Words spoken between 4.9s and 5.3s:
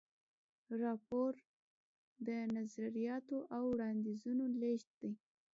دی.